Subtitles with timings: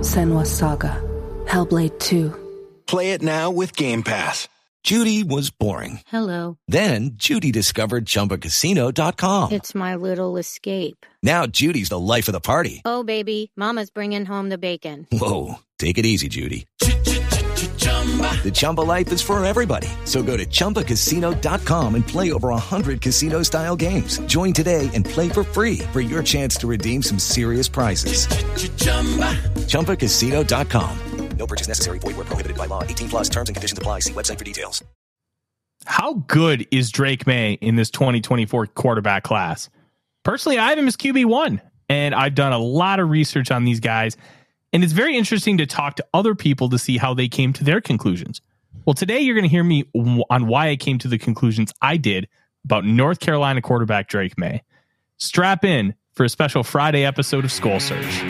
[0.00, 1.02] Senua Saga.
[1.46, 2.32] Hellblade 2.
[2.86, 4.48] Play it now with Game Pass.
[4.84, 6.00] Judy was boring.
[6.06, 6.56] Hello.
[6.68, 9.52] Then Judy discovered ChumbaCasino.com.
[9.52, 11.04] It's my little escape.
[11.22, 12.80] Now Judy's the life of the party.
[12.84, 15.06] Oh, baby, Mama's bringing home the bacon.
[15.10, 16.66] Whoa, take it easy, Judy.
[18.42, 19.88] The Chumba life is for everybody.
[20.04, 24.18] So go to ChumbaCasino.com and play over 100 casino-style games.
[24.20, 28.26] Join today and play for free for your chance to redeem some serious prizes.
[29.66, 30.98] ChumbaCasino.com.
[31.38, 31.98] No purchase necessary.
[32.00, 32.82] Void where prohibited by law.
[32.82, 34.00] 18 plus terms and conditions apply.
[34.00, 34.82] See website for details.
[35.84, 39.70] How good is Drake Maye in this 2024 quarterback class?
[40.24, 43.80] Personally, I have him as QB1, and I've done a lot of research on these
[43.80, 44.16] guys,
[44.72, 47.64] and it's very interesting to talk to other people to see how they came to
[47.64, 48.40] their conclusions.
[48.84, 51.96] Well, today you're going to hear me on why I came to the conclusions I
[51.96, 52.28] did
[52.64, 54.62] about North Carolina quarterback Drake Maye.
[55.16, 58.22] Strap in for a special Friday episode of SKOL Search.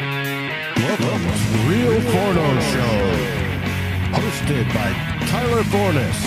[0.78, 2.94] Welcome to the Real Forno Show,
[4.14, 6.22] hosted by Tyler Forness,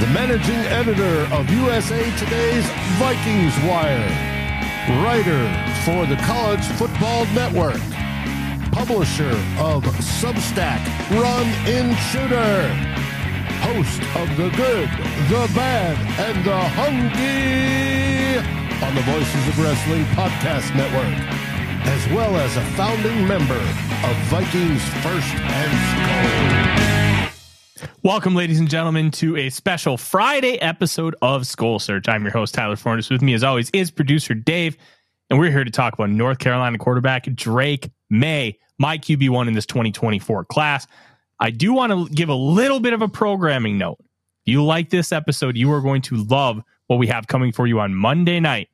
[0.00, 2.66] the managing editor of USA Today's
[2.98, 4.08] Vikings Wire,
[5.04, 5.46] writer
[5.84, 7.80] for the College Football Network,
[8.92, 9.82] publisher of
[10.20, 12.68] Substack Run In Shooter,
[13.64, 14.90] host of The Good,
[15.30, 18.36] The Bad, and The Hungry
[18.86, 21.16] on the Voices of Wrestling Podcast Network
[21.88, 25.72] as well as a founding member of Vikings First and
[27.80, 27.92] SKOL.
[28.02, 32.08] Welcome, ladies and gentlemen, to a special Friday episode of SKOL Search.
[32.08, 33.08] I'm your host, Tyler Forness.
[33.08, 34.76] With me, as always, is producer Dave,
[35.32, 39.64] and we're here to talk about North Carolina quarterback Drake Maye, my QB1 in this
[39.64, 40.86] 2024 class.
[41.40, 43.96] I do want to give a little bit of a programming note.
[43.98, 47.66] If you like this episode, you are going to love what we have coming for
[47.66, 48.68] you on Monday night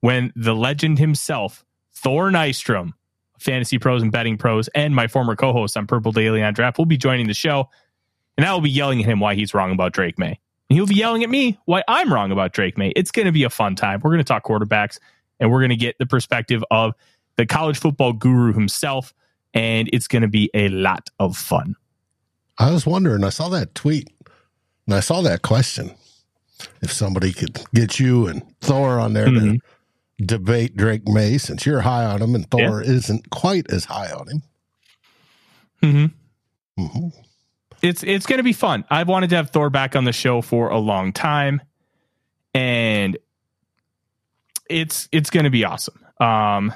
[0.00, 2.92] when the legend himself, Thor Nystrom,
[3.38, 6.78] Fantasy Pros and Betting Pros, and my former co host on Purple Daily on Draft
[6.78, 7.68] will be joining the show.
[8.38, 10.40] And I will be yelling at him why he's wrong about Drake Maye.
[10.70, 12.94] And he'll be yelling at me why I'm wrong about Drake Maye.
[12.96, 14.00] It's going to be a fun time.
[14.02, 14.98] We're going to talk quarterbacks
[15.42, 16.94] and we're going to get the perspective of
[17.36, 19.12] the college football guru himself.
[19.52, 21.74] And it's going to be a lot of fun.
[22.56, 24.08] I was wondering, I saw that tweet
[24.86, 25.94] and I saw that question.
[26.80, 29.58] If somebody could get you and Thor on there Mhm.
[30.18, 34.10] to debate Drake Maye, since you're high on him and Thor isn't quite as high
[34.12, 34.42] on him.
[35.82, 36.86] Mm-hmm.
[36.86, 37.08] hmm
[37.82, 38.84] it's it's going to be fun.
[38.90, 41.60] I've wanted to have Thor back on the show for a long time,
[42.54, 43.18] and
[44.72, 45.98] it's it's going to be awesome.
[46.20, 46.72] Um,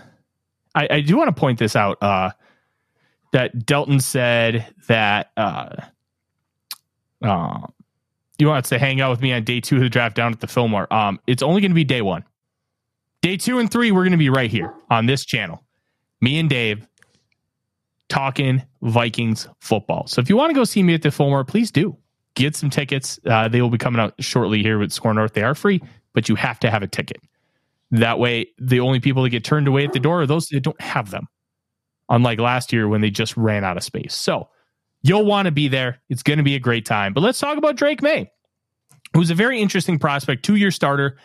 [0.75, 2.03] I, I do want to point this out.
[2.03, 2.31] Uh,
[3.33, 5.77] that Delton said that uh,
[7.23, 7.67] uh,
[8.39, 10.41] you want to hang out with me on day two of the draft down at
[10.41, 10.93] the Fillmore.
[10.93, 12.25] Um, it's only going to be day one.
[13.23, 15.65] Day two and three, we're going to be right here on this channel.
[16.21, 16.87] Me and Dave
[18.09, 20.07] talking Vikings football.
[20.07, 21.97] So if you want to go see me at the Fillmore, please do
[22.35, 23.19] get some tickets.
[23.27, 25.33] Uh, they will be coming out shortly here with SKOR North.
[25.33, 25.83] They are free,
[26.13, 27.19] but you have to have a ticket.
[27.97, 30.61] That way, the only people that get turned away at the door are those that
[30.61, 31.27] don't have them.
[32.09, 34.15] Unlike last year when they just ran out of space.
[34.15, 34.49] So
[35.03, 36.01] you'll want to be there.
[36.09, 37.13] It's going to be a great time.
[37.13, 38.31] But let's talk about Drake Maye,
[39.13, 41.19] who's a very interesting prospect, two year starter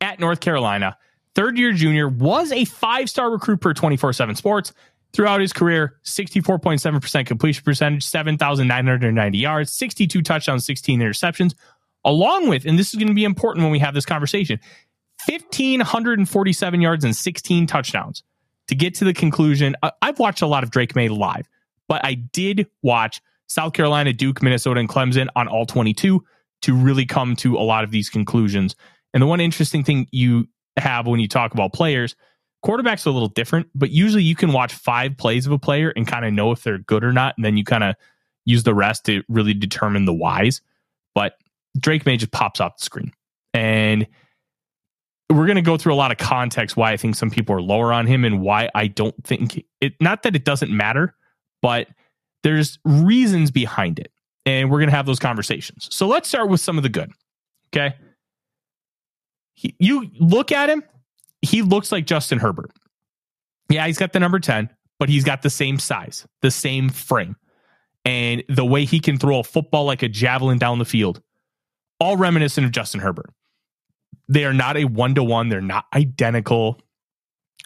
[0.00, 0.96] at North Carolina,
[1.34, 4.72] third year junior, was a five star recruit per 24 7 sports
[5.12, 11.54] Throughout his career, 64.7% completion percentage, 7,990 yards, 62 touchdowns, 16 interceptions,
[12.04, 14.60] along with, and this is going to be important when we have this conversation,
[15.26, 18.22] 1,547 yards and 16 touchdowns.
[18.68, 21.48] To get to the conclusion, I've watched a lot of Drake Maye live,
[21.88, 26.22] but I did watch South Carolina, Duke, Minnesota, and Clemson on all 22
[26.62, 28.76] to really come to a lot of these conclusions.
[29.14, 32.14] And the one interesting thing you have when you talk about players,
[32.64, 35.90] quarterbacks are a little different, but usually you can watch five plays of a player
[35.96, 37.34] and kind of know if they're good or not.
[37.36, 37.94] And then you kind of
[38.44, 40.60] use the rest to really determine the whys.
[41.14, 41.34] But
[41.78, 43.12] Drake Maye just pops off the screen.
[43.54, 44.06] And
[45.30, 47.62] we're going to go through a lot of context why I think some people are
[47.62, 51.14] lower on him and why I don't think it, not that it doesn't matter,
[51.60, 51.88] but
[52.42, 54.10] there's reasons behind it.
[54.46, 55.88] And we're going to have those conversations.
[55.90, 57.12] So let's start with some of the good.
[57.68, 57.94] Okay.
[59.54, 60.82] He, you look at him,
[61.42, 62.70] he looks like Justin Herbert.
[63.68, 67.36] Yeah, he's got the number 10, but he's got the same size, the same frame,
[68.06, 71.20] and the way he can throw a football like a javelin down the field,
[72.00, 73.30] all reminiscent of Justin Herbert.
[74.28, 76.80] They are not a one to one, they're not identical,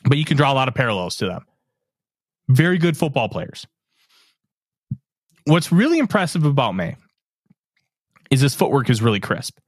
[0.04, 1.44] but you can draw a lot of parallels to them.
[2.48, 3.66] Very good football players.
[5.44, 6.96] What's really impressive about Maye
[8.30, 9.58] is his footwork is really crisp.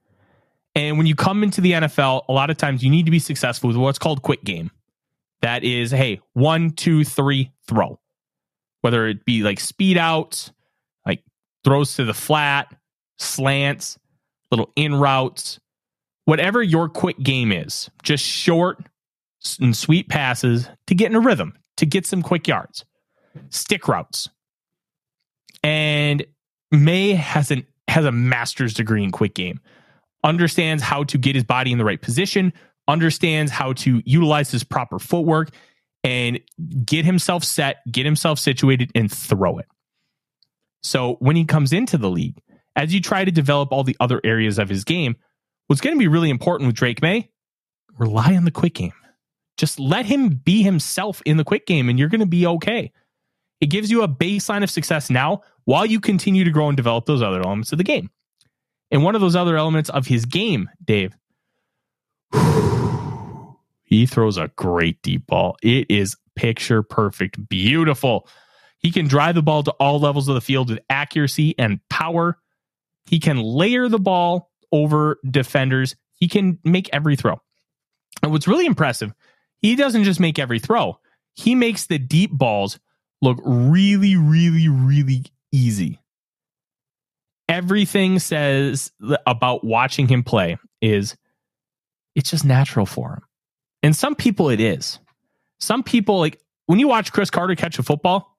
[0.73, 3.19] And when you come into the NFL, a lot of times you need to be
[3.19, 4.71] successful with what's called quick game.
[5.41, 7.99] That is, hey, one, two, three, throw.
[8.81, 10.51] Whether it be like speed outs,
[11.05, 11.23] like
[11.63, 12.73] throws to the flat,
[13.17, 13.97] slants,
[14.51, 15.59] little in routes,
[16.25, 18.79] whatever your quick game is, just short
[19.59, 22.83] and sweet passes to get in a rhythm, to get some quick yards,
[23.49, 24.29] stick routes.
[25.63, 26.25] And
[26.71, 29.59] Maye has an has a master's degree in quick game.
[30.23, 32.51] Understands how to get his body in the right position,
[32.87, 35.49] understands how to utilize his proper footwork
[36.03, 36.39] and
[36.83, 39.67] get himself set, get himself situated and throw it.
[40.83, 42.39] So when he comes into the league,
[42.75, 45.15] as you try to develop all the other areas of his game,
[45.67, 47.29] what's going to be really important with Drake Maye,
[47.97, 48.93] rely on the quick game.
[49.57, 52.91] Just let him be himself in the quick game and you're going to be okay.
[53.61, 57.05] It gives you a baseline of success now while you continue to grow and develop
[57.05, 58.09] those other elements of the game.
[58.91, 61.15] And one of those other elements of his game, Dave,
[63.83, 65.57] he throws a great deep ball.
[65.63, 68.27] It is picture perfect, beautiful.
[68.79, 72.37] He can drive the ball to all levels of the field with accuracy and power.
[73.05, 75.95] He can layer the ball over defenders.
[76.13, 77.41] He can make every throw.
[78.21, 79.13] And what's really impressive,
[79.57, 80.99] he doesn't just make every throw,
[81.33, 82.79] he makes the deep balls
[83.21, 85.99] look really, really, really easy.
[87.47, 88.91] Everything says
[89.25, 91.15] about watching him play is
[92.15, 93.21] it's just natural for him.
[93.83, 94.99] And some people it is.
[95.59, 98.37] Some people like when you watch Cris Carter catch a football,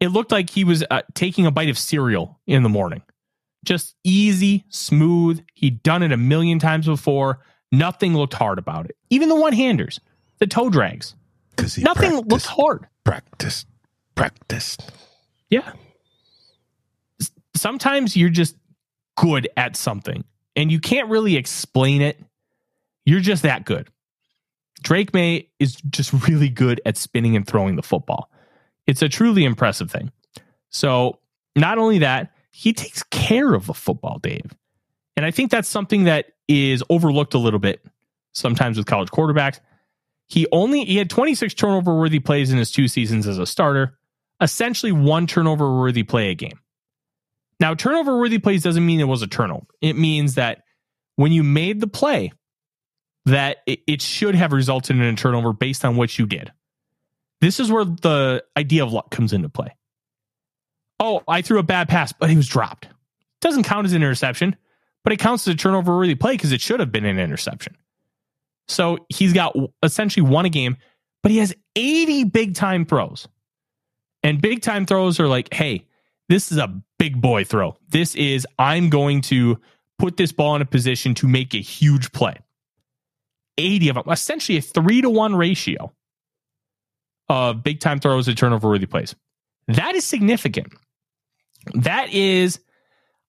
[0.00, 3.02] it looked like he was uh, taking a bite of cereal in the morning.
[3.64, 5.42] Just easy, smooth.
[5.54, 7.40] He'd done it a million times before.
[7.72, 8.96] Nothing looked hard about it.
[9.10, 10.00] Even the one-handers,
[10.38, 11.14] the toe drags.
[11.56, 12.86] Because nothing looked hard.
[13.04, 13.64] Practice,
[14.14, 14.76] practice.
[15.50, 15.72] Yeah.
[17.56, 18.56] Sometimes you're just
[19.16, 20.24] good at something
[20.56, 22.20] and you can't really explain it.
[23.04, 23.88] You're just that good.
[24.82, 28.30] Drake Maye is just really good at spinning and throwing the football.
[28.86, 30.10] It's a truly impressive thing.
[30.70, 31.20] So,
[31.56, 34.54] not only that, he takes care of the football, Dave.
[35.16, 37.84] And I think that's something that is overlooked a little bit
[38.30, 39.58] sometimes with college quarterbacks.
[40.28, 43.98] He only he had 26 turnover worthy plays in his two seasons as a starter,
[44.40, 46.60] essentially one turnover worthy play a game.
[47.58, 49.66] Now, turnover worthy plays doesn't mean it was a turnover.
[49.80, 50.62] It means that
[51.16, 52.30] when you made the play,
[53.24, 56.52] that it, it should have resulted in a turnover based on what you did.
[57.40, 59.74] This is where the idea of luck comes into play.
[61.00, 62.88] Oh, I threw a bad pass, but he was dropped.
[63.40, 64.56] Doesn't count as an interception,
[65.02, 67.76] but it counts as a turnover worthy play because it should have been an interception.
[68.68, 70.76] So he's got essentially one a game,
[71.22, 73.28] but he has 80 big time throws.
[74.22, 75.86] And big time throws are like, hey,
[76.28, 77.76] this is a big boy throw.
[77.88, 79.60] This is, I'm going to
[79.98, 82.36] put this ball in a position to make a huge play.
[83.58, 85.92] 80 of them, essentially a three to one ratio
[87.28, 89.14] of big time throws to turnover worthy plays.
[89.68, 90.72] That is significant.
[91.74, 92.60] That is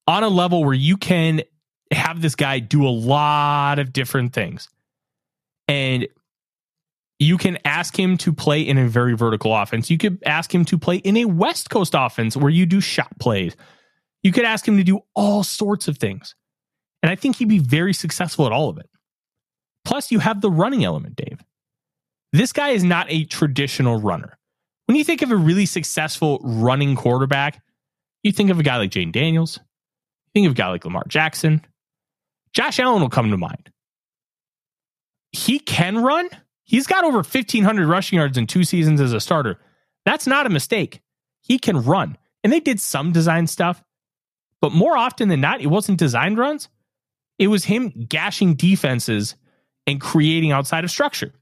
[0.06, 1.42] on a level where you can
[1.90, 4.68] have this guy do a lot of different things.
[5.68, 6.06] And
[7.18, 9.90] you can ask him to play in a very vertical offense.
[9.90, 13.18] You could ask him to play in a West Coast offense where you do shot
[13.18, 13.56] plays.
[14.22, 16.34] You could ask him to do all sorts of things.
[17.02, 18.90] And I think he'd be very successful at all of it.
[19.84, 21.38] Plus, you have the running element, Dave.
[22.32, 24.38] This guy is not a traditional runner.
[24.86, 27.62] when you think of a really successful running quarterback,
[28.26, 31.04] you think of a guy like Jayden Daniels, you think of a guy like Lamar
[31.08, 31.64] Jackson.
[32.52, 33.70] Josh Allen will come to mind.
[35.32, 36.28] He can run.
[36.64, 39.60] He's got over 1,500 rushing yards in two seasons as a starter.
[40.04, 41.00] That's not a mistake.
[41.42, 42.16] He can run.
[42.42, 43.82] And they did some design stuff,
[44.60, 46.68] but more often than not, it wasn't designed runs.
[47.38, 49.36] It was him gashing defenses
[49.86, 51.32] and creating outside of structure.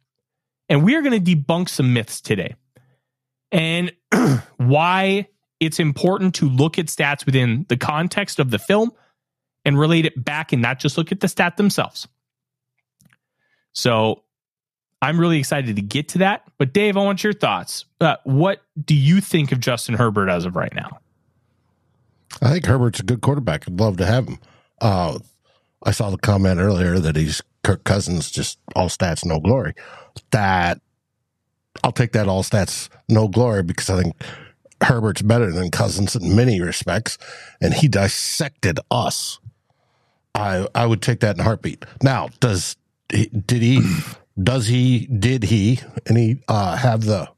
[0.68, 2.56] And we are going to debunk some myths today
[3.52, 3.92] and
[4.56, 5.28] why
[5.60, 8.92] it's important to look at stats within the context of the film
[9.64, 12.06] and relate it back and not just look at the stat themselves.
[13.72, 14.22] So
[15.00, 16.42] I'm really excited to get to that.
[16.58, 17.84] But Dave, I want your thoughts.
[18.00, 20.98] Uh, what do you think of Justin Herbert as of right now?
[22.42, 23.68] I think Herbert's a good quarterback.
[23.68, 24.38] I'd love to have him.
[24.80, 25.18] Uh,
[25.84, 29.74] I saw the comment earlier that he's Kirk Cousins, just all stats, no glory.
[30.30, 30.80] That
[31.82, 34.16] I'll take that all stats, no glory because I think
[34.84, 37.18] Herbert's better than Cousins in many respects,
[37.60, 39.38] and he dissected us.
[40.34, 41.84] I I would take that in heartbeat.
[42.02, 42.76] Now, does
[43.08, 43.80] did he
[44.42, 47.28] does he did he and he uh, have the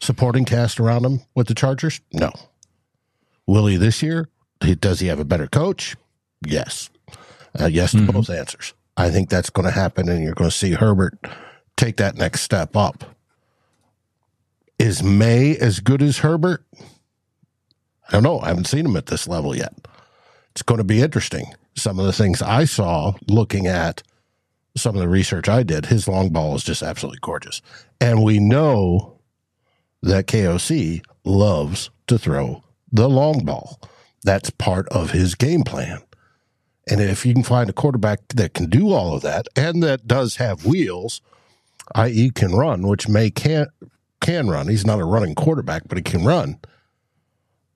[0.00, 2.00] supporting cast around him with the Chargers?
[2.12, 2.32] No.
[3.46, 4.28] Will he this year?
[4.60, 5.96] Does he have a better coach?
[6.46, 6.90] Yes.
[7.58, 8.12] Uh, yes to mm-hmm.
[8.12, 8.74] both answers.
[8.96, 11.18] I think that's going to happen, and you're going to see Herbert
[11.76, 13.04] take that next step up.
[14.80, 16.64] Is Maye as good as Herbert?
[18.08, 18.40] I don't know.
[18.40, 19.74] I haven't seen him at this level yet.
[20.52, 21.52] It's going to be interesting.
[21.76, 24.02] Some of the things I saw looking at
[24.74, 27.60] some of the research I did, his long ball is just absolutely gorgeous.
[28.00, 29.18] And we know
[30.02, 33.82] that KOC loves to throw the long ball.
[34.24, 36.00] That's part of his game plan.
[36.88, 40.08] And if you can find a quarterback that can do all of that and that
[40.08, 41.20] does have wheels,
[41.94, 43.66] i.e., can run, which Maye can
[44.20, 44.68] can run.
[44.68, 46.58] He's not a running quarterback, but he can run.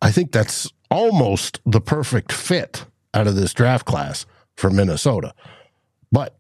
[0.00, 2.84] I think that's almost the perfect fit
[3.14, 5.34] out of this draft class for Minnesota.
[6.12, 6.36] But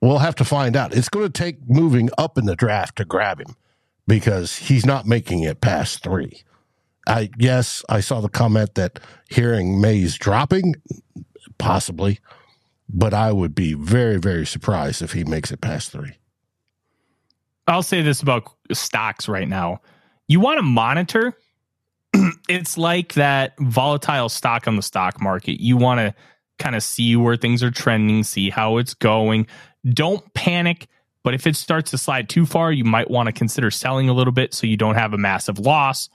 [0.00, 0.94] we'll have to find out.
[0.94, 3.56] It's going to take moving up in the draft to grab him
[4.06, 6.42] because he's not making it past three.
[7.06, 10.74] I yes, I saw the comment that hearing Maye's dropping,
[11.58, 12.18] possibly,
[12.88, 16.14] but I would be very, very surprised if he makes it past three.
[17.66, 19.80] I'll say this about stocks right now.
[20.28, 21.36] You want to monitor.
[22.48, 25.62] it's like that volatile stock on the stock market.
[25.62, 26.14] You want to
[26.58, 29.46] kind of see where things are trending, see how it's going.
[29.88, 30.88] Don't panic.
[31.22, 34.12] But if it starts to slide too far, you might want to consider selling a
[34.12, 36.10] little bit so you don't have a massive loss.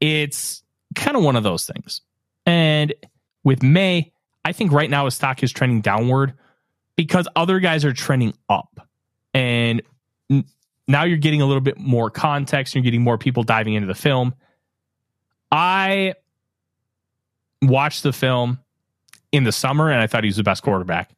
[0.00, 0.62] It's
[0.94, 2.02] kind of one of those things.
[2.44, 2.94] And
[3.42, 4.12] with Maye,
[4.44, 6.34] I think right now his stock is trending downward
[6.94, 8.86] because other guys are trending up.
[9.32, 9.82] And
[10.88, 12.74] now you're getting a little bit more context.
[12.74, 14.34] You're getting more people diving into the film.
[15.52, 16.14] I
[17.62, 18.58] watched the film
[19.30, 21.10] in the summer and I thought he was the best quarterback.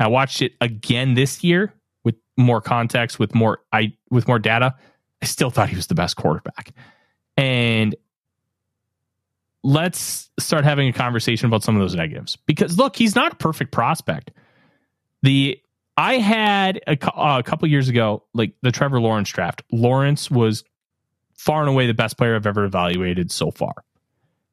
[0.00, 4.74] I watched it again this year with more context, with more I with more data.
[5.22, 6.72] I still thought he was the best quarterback.
[7.36, 7.94] And
[9.62, 13.36] let's start having a conversation about some of those negatives because look, he's not a
[13.36, 14.32] perfect prospect.
[15.22, 15.58] The
[15.96, 19.62] I had a, a couple years ago, like the Trevor Lawrence draft.
[19.70, 20.64] Lawrence was
[21.36, 23.84] far and away the best player I've ever evaluated so far.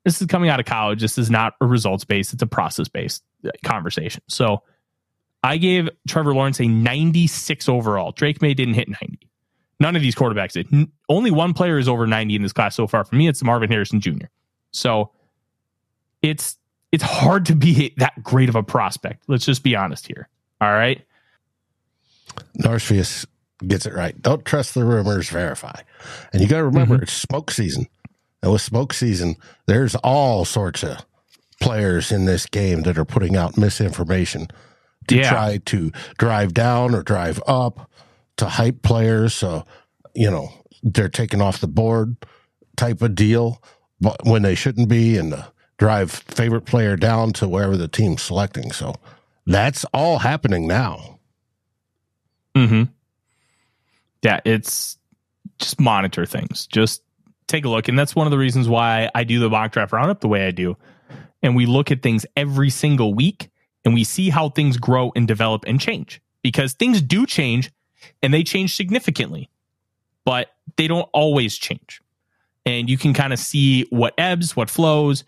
[0.04, 1.02] This is coming out of college.
[1.02, 4.22] This is not a results based, it's a process based uh, conversation.
[4.28, 4.64] So
[5.44, 8.12] I gave Trevor Lawrence a 96 overall.
[8.12, 9.28] Drake Maye didn't hit 90.
[9.80, 10.90] None of these quarterbacks did.
[11.10, 13.04] Only one player is over 90 in this class so far.
[13.04, 14.26] For me, it's Marvin Harrison Jr.
[14.72, 15.12] So
[16.22, 16.58] it's
[16.92, 19.24] it's hard to be that great of a prospect.
[19.28, 20.30] Let's just be honest here.
[20.60, 21.02] All right.
[22.58, 23.26] Norfius
[23.68, 24.20] gets it right.
[24.22, 25.82] Don't trust the rumors, verify.
[26.34, 27.04] And you got to remember, mm-hmm.
[27.04, 27.88] it's smoke season.
[28.42, 29.36] And with smoke season,
[29.68, 31.06] there's all sorts of
[31.62, 34.48] players in this game that are putting out misinformation
[35.08, 35.30] to yeah.
[35.30, 37.90] try to drive down or drive up
[38.38, 39.34] to hype players.
[39.36, 39.66] So,
[40.16, 40.50] you know,
[40.82, 42.16] they're taken off the board
[42.78, 43.62] type of deal
[44.02, 48.24] but when they shouldn't be and to drive favorite player down to wherever the team's
[48.24, 48.72] selecting.
[48.72, 48.96] So
[49.46, 51.20] that's all happening now.
[52.56, 52.84] Hmm.
[54.24, 54.98] Yeah, it's
[55.60, 56.68] just monitor things.
[56.68, 57.02] Just
[57.48, 59.94] take a look, and that's one of the reasons why I do the mock draft
[59.94, 60.78] roundup the way I do.
[61.44, 63.50] And we look at things every single week,
[63.84, 67.72] and we see how things grow and develop and change because things do change,
[68.22, 69.50] and they change significantly,
[70.26, 72.02] but they don't always change.
[72.66, 75.24] And you can kind of see what ebbs, what flows,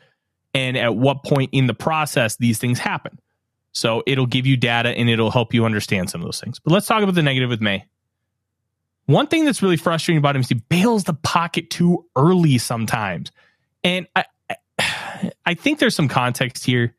[0.53, 3.17] and at what point in the process these things happen.
[3.73, 6.59] So it'll give you data and it'll help you understand some of those things.
[6.59, 7.85] But let's talk about the negative with Maye.
[9.05, 13.31] One thing that's really frustrating about him is he bails the pocket too early sometimes.
[13.83, 14.25] And I,
[15.45, 16.95] I think there's some context here.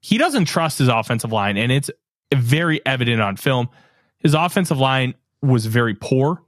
[0.00, 1.90] He doesn't trust his offensive line, and it's
[2.34, 3.68] very evident on film.
[4.18, 6.42] His offensive line was very poor,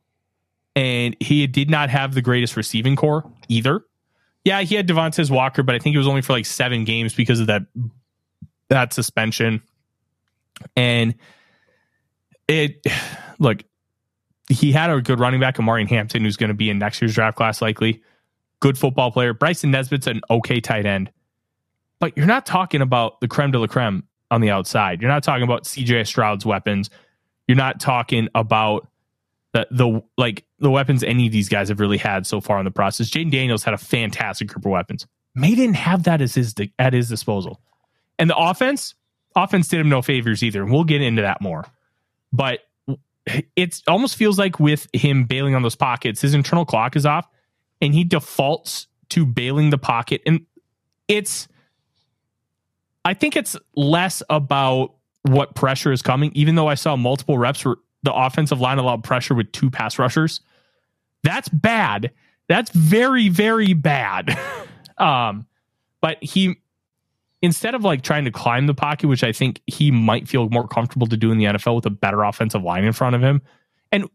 [0.74, 3.82] and he did not have the greatest receiving corps either.
[4.44, 7.14] Yeah, he had Devontez Walker, but I think it was only for like seven games
[7.14, 7.62] because of that
[8.68, 9.62] that suspension.
[10.76, 11.14] And
[12.48, 12.84] it
[13.38, 13.62] look,
[14.48, 17.14] he had a good running back, Omarion Hampton, who's going to be in next year's
[17.14, 18.02] draft class likely.
[18.60, 19.34] Good football player.
[19.34, 21.10] Bryson Nesbit's an okay tight end.
[21.98, 25.00] But you're not talking about the creme de la creme on the outside.
[25.00, 26.90] You're not talking about CJ Stroud's weapons.
[27.48, 28.88] You're not talking about
[29.52, 32.64] the the like the weapons any of these guys have really had so far in
[32.64, 33.08] the process.
[33.08, 35.06] Jayden Daniels had a fantastic group of weapons.
[35.34, 37.60] Maye didn't have that as his at his disposal.
[38.18, 38.94] And the offense,
[39.34, 40.62] offense did him no favors either.
[40.62, 41.64] And we'll get into that more.
[42.32, 42.60] But
[43.56, 47.28] it almost feels like with him bailing on those pockets, his internal clock is off
[47.80, 50.22] and he defaults to bailing the pocket.
[50.26, 50.46] And
[51.08, 51.48] it's,
[53.04, 57.64] I think it's less about what pressure is coming, even though I saw multiple reps
[57.64, 60.40] where the offensive line allowed pressure with two pass rushers.
[61.22, 62.12] That's bad.
[62.48, 64.38] That's very, very bad.
[64.98, 65.46] um,
[66.00, 66.56] but he
[67.42, 70.66] instead of like trying to climb the pocket, which I think he might feel more
[70.66, 73.42] comfortable to do in the NFL with a better offensive line in front of him,
[73.92, 74.08] and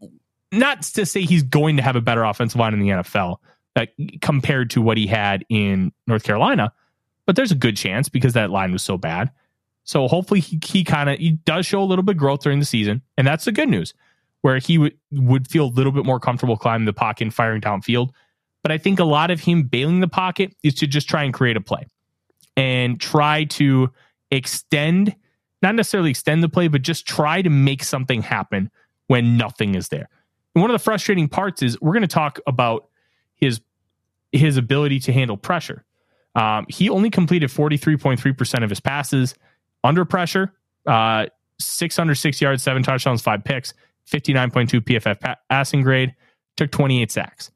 [0.50, 3.36] not to say he's going to have a better offensive line in the NFL
[3.76, 3.86] uh,
[4.20, 6.72] compared to what he had in North Carolina,
[7.26, 9.30] but there's a good chance because that line was so bad.
[9.84, 12.66] So hopefully he, he kind of he does show a little bit growth during the
[12.66, 13.94] season, and that's the good news,
[14.42, 17.60] where he would would feel a little bit more comfortable climbing the pocket and firing
[17.60, 18.10] downfield.
[18.62, 21.34] But I think a lot of him bailing the pocket is to just try and
[21.34, 21.86] create a play
[22.56, 23.90] and try to
[24.30, 25.14] extend,
[25.62, 28.70] not necessarily extend the play, but just try to make something happen
[29.06, 30.08] when nothing is there.
[30.54, 32.88] And one of the frustrating parts is we're going to talk about
[33.36, 33.60] his
[34.32, 35.84] his ability to handle pressure.
[36.34, 39.34] Um, he only completed 43.3% of his passes
[39.84, 40.54] under pressure,
[40.86, 41.26] uh,
[41.58, 43.74] 606 yards, seven touchdowns, five picks,
[44.10, 46.14] 59.2 PFF passing grade,
[46.56, 47.50] took 28 sacks.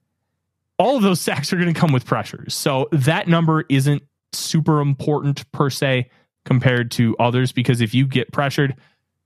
[0.78, 2.54] All of those sacks are going to come with pressures.
[2.54, 4.02] So that number isn't
[4.36, 6.10] super important per se
[6.44, 8.76] compared to others because if you get pressured,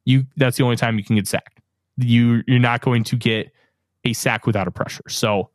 [0.05, 1.61] you that's the only time you can get sacked.
[1.97, 3.53] You you're not going to get
[4.05, 5.09] a sack without a pressure.
[5.09, 5.51] So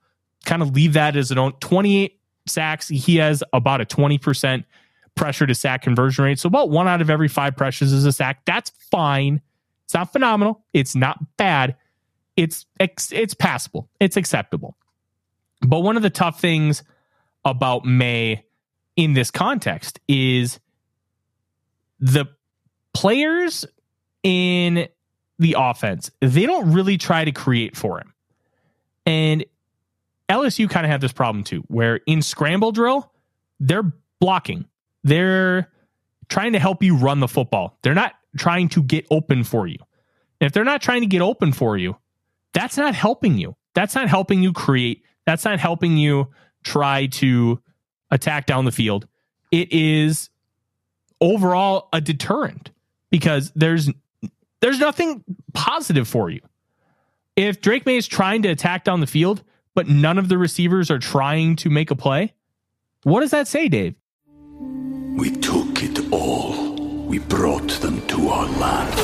[0.46, 2.88] kind of leave that as an own 28 sacks.
[2.88, 4.64] He has about a 20%
[5.16, 6.40] pressure to sack conversion rate.
[6.40, 8.46] So about one out of every five pressures is a sack.
[8.46, 9.42] That's fine.
[9.86, 10.64] It's not phenomenal.
[10.74, 11.76] It's not bad.
[12.38, 13.90] It's it's passable.
[14.00, 14.78] It's acceptable.
[15.62, 16.84] But one of the tough things
[17.46, 18.44] about Maye
[18.96, 20.60] in this context is
[22.00, 22.26] the
[22.94, 23.66] players
[24.24, 24.88] in
[25.38, 28.14] the offense, they don't really try to create for him.
[29.06, 29.46] And
[30.30, 33.12] LSU kind of had this problem too, where in scramble drill,
[33.60, 34.66] they're blocking.
[35.04, 35.70] They're
[36.30, 37.78] trying to help you run the football.
[37.84, 39.78] They're not trying to get open for you.
[40.42, 41.96] And if they're not trying to get open for you,
[42.54, 43.56] that's not helping you.
[43.74, 45.04] That's not helping you create.
[45.26, 46.30] That's not helping you
[46.64, 47.62] try to
[48.16, 49.08] attack down the field,
[49.52, 50.30] it is
[51.22, 52.72] overall a deterrent
[53.12, 53.90] because there's
[54.62, 55.24] there's nothing
[55.54, 56.42] positive for you.
[57.36, 59.44] If Drake Maye is trying to attack down the field,
[59.76, 62.34] but none of the receivers are trying to make a play,
[63.04, 63.96] what does that say, Dave?
[65.18, 66.74] We took it all.
[67.06, 69.00] We brought them to our land.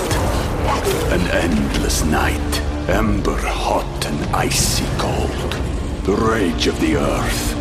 [1.13, 5.51] An endless night, ember hot and icy cold.
[6.05, 7.60] The rage of the earth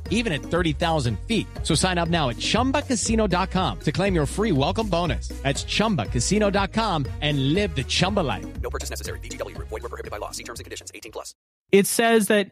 [0.11, 1.47] even at 30,000 feet.
[1.63, 5.29] So sign up now at chumbacasino.com to claim your free welcome bonus.
[5.41, 8.45] That's chumbacasino.com and live the Chumba life.
[8.61, 9.19] No purchase necessary.
[9.19, 10.29] DTW, void, were prohibited by law.
[10.29, 11.33] See terms and conditions 18 plus.
[11.71, 12.51] It says that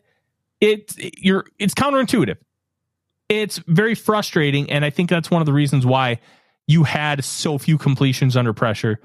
[0.59, 2.37] it, you're, it's counterintuitive.
[3.29, 4.71] It's very frustrating.
[4.71, 6.19] And I think that's one of the reasons why
[6.67, 8.99] you had so few completions under pressure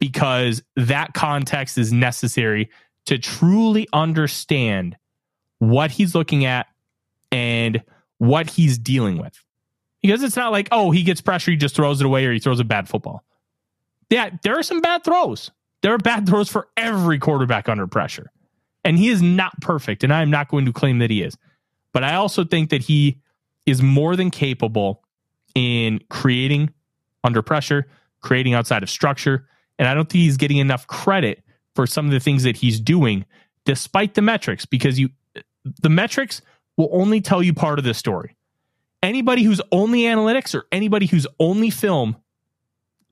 [0.00, 2.70] because that context is necessary
[3.06, 4.96] to truly understand
[5.58, 6.66] what he's looking at
[7.30, 7.82] and
[8.26, 9.38] what he's dealing with.
[10.02, 12.38] because it's not like, oh, he gets pressure, he just throws it away or he
[12.38, 13.24] throws a bad football.
[14.10, 15.50] Yeah, there are some bad throws.
[15.82, 18.30] There are bad throws for every quarterback under pressure.
[18.84, 20.04] And he is not perfect.
[20.04, 21.36] And I am not going to claim that he is.
[21.92, 23.20] But I also think that he
[23.66, 25.02] is more than capable
[25.54, 26.70] in creating
[27.22, 27.86] under pressure,
[28.20, 29.46] creating outside of structure.
[29.78, 31.42] And I don't think he's getting enough credit
[31.74, 33.24] for some of the things that he's doing
[33.64, 35.08] despite the metrics because you
[35.82, 36.42] the metrics
[36.76, 38.36] will only tell you part of the story.
[39.02, 42.16] Anybody who's only analytics or anybody who's only film,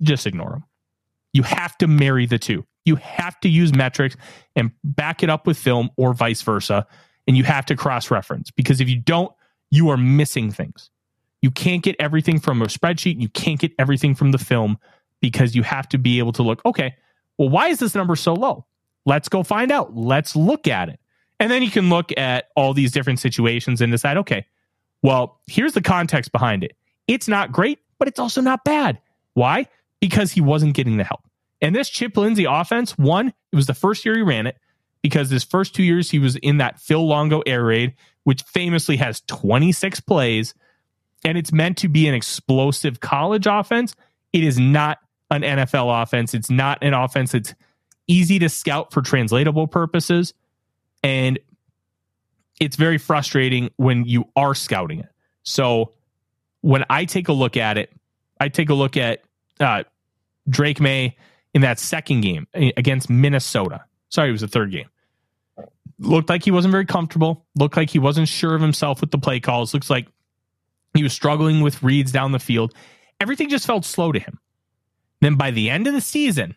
[0.00, 0.64] just ignore them.
[1.32, 2.66] You have to marry the two.
[2.84, 4.16] You have to use metrics
[4.56, 6.86] and back it up with film or vice versa.
[7.26, 9.32] And you have to cross reference because if you don't,
[9.70, 10.90] you are missing things.
[11.40, 13.20] You can't get everything from a spreadsheet.
[13.20, 14.78] You can't get everything from the film
[15.20, 16.94] because you have to be able to look, okay,
[17.38, 18.66] well, why is this number so low?
[19.06, 19.96] Let's go find out.
[19.96, 21.00] Let's look at it.
[21.42, 24.46] And then you can look at all these different situations and decide, okay,
[25.02, 26.76] well, here's the context behind it.
[27.08, 29.00] It's not great, but it's also not bad.
[29.34, 29.66] Why?
[30.00, 31.22] Because he wasn't getting the help.
[31.60, 34.56] And this Chip Lindsey offense, one, it was the first year he ran it
[35.02, 38.98] because his first two years he was in that Phil Longo air raid, which famously
[38.98, 40.54] has 26 plays,
[41.24, 43.96] and it's meant to be an explosive college offense.
[44.32, 46.34] It is not an NFL offense.
[46.34, 47.52] It's not an offense that's
[48.06, 50.34] easy to scout for translatable purposes.
[51.02, 51.38] And
[52.60, 55.08] it's very frustrating when you are scouting it.
[55.42, 55.92] So
[56.60, 57.92] when I take a look at it,
[58.40, 59.22] I take a look at
[59.60, 59.84] uh,
[60.48, 61.16] Drake Maye
[61.54, 63.84] in that second game against Minnesota.
[64.08, 64.88] Sorry, it was the third game.
[65.98, 67.44] Looked like he wasn't very comfortable.
[67.56, 69.74] Looked like he wasn't sure of himself with the play calls.
[69.74, 70.08] Looks like
[70.94, 72.74] he was struggling with reads down the field.
[73.20, 74.38] Everything just felt slow to him.
[75.20, 76.56] Then by the end of the season,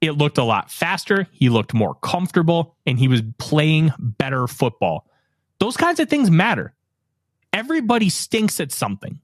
[0.00, 1.26] it looked a lot faster.
[1.32, 5.08] He looked more comfortable and he was playing better football.
[5.58, 6.74] Those kinds of things matter.
[7.52, 9.20] Everybody stinks at something,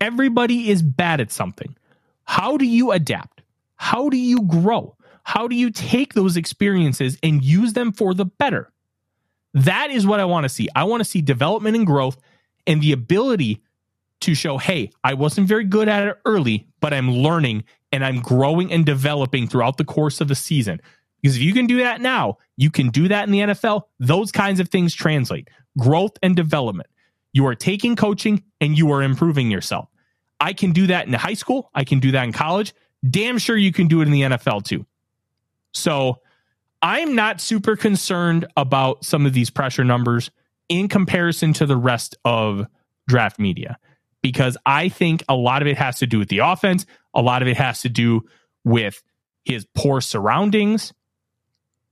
[0.00, 1.76] everybody is bad at something.
[2.24, 3.42] How do you adapt?
[3.76, 4.96] How do you grow?
[5.24, 8.70] How do you take those experiences and use them for the better?
[9.54, 10.68] That is what I want to see.
[10.74, 12.18] I want to see development and growth
[12.66, 13.62] and the ability
[14.20, 18.20] to show, hey, I wasn't very good at it early, but I'm learning and I'm
[18.20, 20.80] growing and developing throughout the course of the season.
[21.20, 23.82] Because if you can do that now, you can do that in the NFL.
[23.98, 25.48] Those kinds of things translate
[25.78, 26.88] growth and development.
[27.32, 29.88] You are taking coaching and you are improving yourself.
[30.40, 31.70] I can do that in high school.
[31.74, 32.74] I can do that in college.
[33.08, 34.86] Damn sure you can do it in the NFL too.
[35.72, 36.20] So
[36.82, 40.30] I'm not super concerned about some of these pressure numbers
[40.68, 42.66] in comparison to the rest of
[43.08, 43.78] draft media
[44.24, 46.86] because I think a lot of it has to do with the offense.
[47.12, 48.22] A lot of it has to do
[48.64, 49.02] with
[49.44, 50.94] his poor surroundings.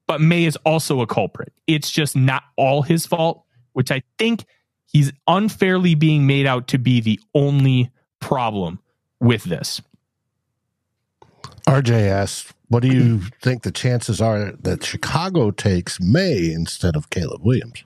[0.06, 1.52] But Maye is also a culprit.
[1.66, 4.46] It's just not all his fault, which I think
[4.86, 8.78] he's unfairly being made out to be the only problem
[9.20, 9.82] with this.
[11.68, 17.10] RJ asks, what do you think the chances are that Chicago takes Maye instead of
[17.10, 17.84] Caleb Williams?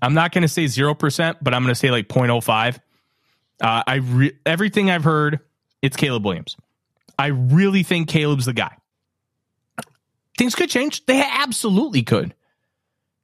[0.00, 2.78] I'm not going to say 0%, but I'm going to say like 0.05.
[3.60, 5.40] Uh, I re- everything I've heard,
[5.82, 6.56] it's Caleb Williams.
[7.18, 8.76] I really think Caleb's the guy.
[10.36, 11.06] Things could change.
[11.06, 12.34] They absolutely could.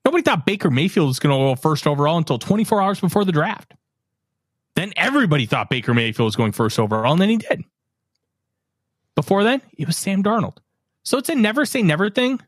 [0.04, 3.32] Nobody thought Baker Mayfield was going to go first overall until 24 hours before the
[3.32, 3.74] draft.
[4.76, 7.64] Then everybody thought Baker Mayfield was going first overall, and then he did.
[9.14, 10.58] Before then, it was Sam Darnold.
[11.02, 12.40] So it's a never say never thing,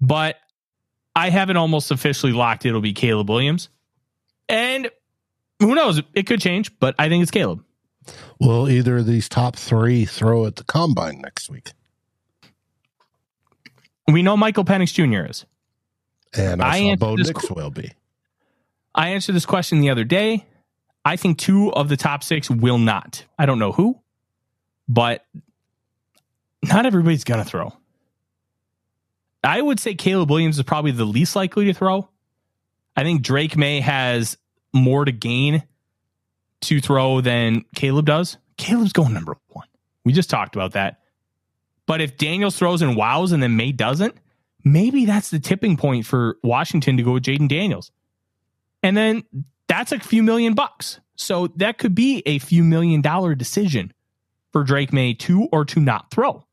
[0.00, 0.36] but
[1.14, 3.68] I haven't almost officially locked it'll be Caleb Williams.
[4.48, 4.90] And
[5.60, 6.02] who knows?
[6.14, 7.64] It could change, but I think it's Caleb.
[8.40, 11.72] Will either of these top three throw at the combine next week?
[14.06, 15.30] We know Michael Penix Jr.
[15.30, 15.44] is.
[16.36, 17.92] And I, I Bo Nix qu- will be.
[18.94, 20.46] I answered this question the other day.
[21.04, 23.24] I think two of the top six will not.
[23.38, 24.00] I don't know who,
[24.88, 25.24] but
[26.62, 27.72] not everybody's going to throw.
[29.44, 32.08] I would say Caleb Williams is probably the least likely to throw.
[32.96, 34.36] I think Drake Maye has
[34.72, 35.62] more to gain
[36.62, 38.36] to throw than Caleb does.
[38.56, 39.66] Caleb's going number one.
[40.04, 41.00] We just talked about that.
[41.86, 44.14] But if Daniels throws and wows and then Maye doesn't,
[44.64, 47.90] maybe that's the tipping point for Washington to go with Jayden Daniels.
[48.82, 49.24] And then
[49.68, 51.00] that's a few million bucks.
[51.16, 53.92] So that could be a few million dollar decision
[54.52, 56.44] for Drake Maye to or to not throw.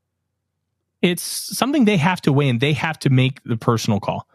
[1.01, 4.27] It's something they have to weigh and they have to make the personal call.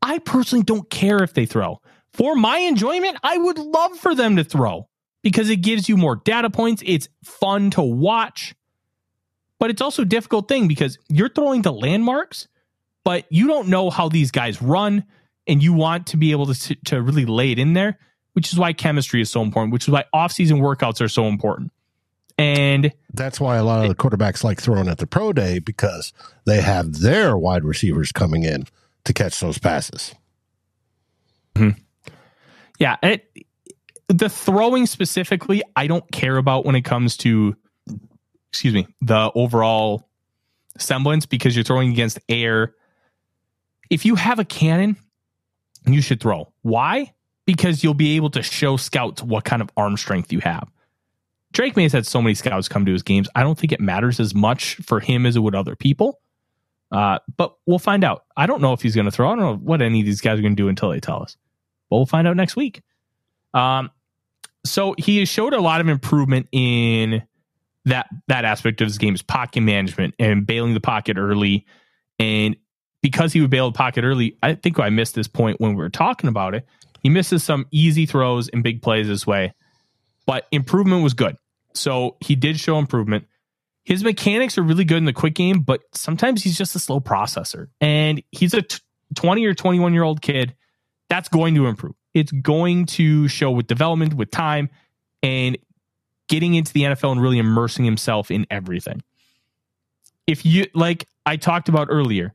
[0.00, 1.80] I personally don't care if they throw.
[2.16, 4.88] For my enjoyment, I would love for them to throw
[5.22, 6.82] because it gives you more data points.
[6.86, 8.54] It's fun to watch.
[9.58, 12.48] But it's also a difficult thing because you're throwing to landmarks,
[13.04, 15.04] but you don't know how these guys run
[15.46, 17.98] and you want to be able to, to really lay it in there.
[18.36, 21.72] which is why chemistry is so important, which is why off-season workouts are so important.
[22.36, 26.12] And that's why a lot of the quarterbacks like throwing at the pro day because
[26.44, 28.66] they have their wide receivers coming in
[29.06, 30.14] to catch those passes.
[31.54, 31.80] Mm-hmm.
[32.78, 33.30] Yeah, it,
[34.08, 37.56] the throwing specifically, I don't care about when it comes to,
[38.50, 40.08] excuse me, the overall
[40.78, 42.74] semblance because you're throwing against air.
[43.90, 44.96] If you have a cannon,
[45.86, 46.52] you should throw.
[46.62, 47.14] Why?
[47.46, 50.68] Because you'll be able to show scouts what kind of arm strength you have.
[51.52, 53.28] Drake Maye has had so many scouts come to his games.
[53.34, 56.20] I don't think it matters as much for him as it would other people.
[56.92, 58.24] Uh, but we'll find out.
[58.36, 59.28] I don't know if he's going to throw.
[59.30, 61.22] I don't know what any of these guys are going to do until they tell
[61.22, 61.36] us.
[61.90, 62.82] But we'll find out next week.
[63.54, 63.90] Um,
[64.64, 67.22] so he has showed a lot of improvement in
[67.84, 71.66] that that aspect of his game is pocket management and bailing the pocket early.
[72.18, 72.56] And
[73.00, 75.76] because he would bail the pocket early, I think I missed this point when we
[75.76, 76.66] were talking about it.
[77.02, 79.54] He misses some easy throws and big plays this way,
[80.26, 81.36] but improvement was good.
[81.72, 83.26] So he did show improvement.
[83.84, 86.98] His mechanics are really good in the quick game, but sometimes he's just a slow
[86.98, 87.68] processor.
[87.80, 88.80] And he's a t-
[89.14, 90.56] 20 or 21 year old kid.
[91.08, 91.94] That's going to improve.
[92.14, 94.70] It's going to show with development, with time,
[95.22, 95.58] and
[96.28, 99.02] getting into the NFL and really immersing himself in everything.
[100.26, 102.34] If you, like I talked about earlier,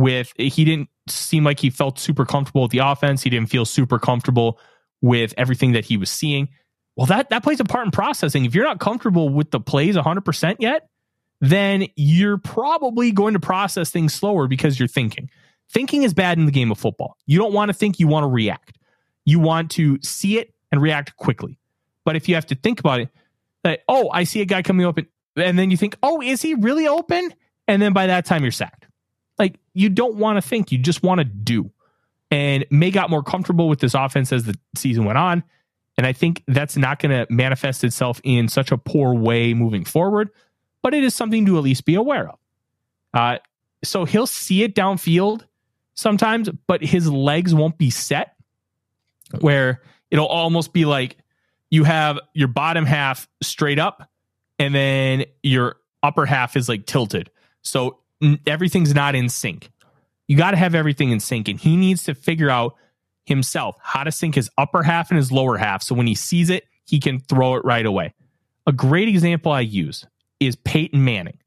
[0.00, 3.22] with he didn't seem like he felt super comfortable with the offense.
[3.22, 4.58] He didn't feel super comfortable
[5.02, 6.48] with everything that he was seeing.
[6.96, 8.44] Well, that that plays a part in processing.
[8.44, 10.88] If you're not comfortable with the plays 100% yet,
[11.40, 15.30] then you're probably going to process things slower because you're thinking.
[15.72, 17.16] Thinking is bad in the game of football.
[17.26, 18.78] You don't want to think, you want to react.
[19.24, 21.58] You want to see it and react quickly.
[22.04, 23.08] But if you have to think about it,
[23.62, 25.06] that, oh, I see a guy coming open,
[25.36, 27.32] and then you think, oh, is he really open?
[27.68, 28.86] And then by that time, you're sacked.
[29.38, 31.70] Like you don't want to think, you just want to do.
[32.30, 35.42] And Maye got more comfortable with this offense as the season went on.
[35.96, 39.84] And I think that's not going to manifest itself in such a poor way moving
[39.84, 40.30] forward,
[40.82, 42.38] but it is something to at least be aware of.
[43.12, 43.38] Uh,
[43.84, 45.44] so he'll see it downfield
[45.94, 48.34] sometimes, but his legs won't be set
[49.40, 51.16] where it'll almost be like
[51.70, 54.10] you have your bottom half straight up
[54.58, 57.30] and then your upper half is like tilted.
[57.62, 57.98] So
[58.46, 59.70] everything's not in sync.
[60.26, 62.76] You got to have everything in sync, and he needs to figure out
[63.24, 65.82] himself how to sync his upper half and his lower half.
[65.82, 68.14] So when he sees it, he can throw it right away.
[68.66, 70.06] A great example I use
[70.38, 71.38] is Peyton Manning.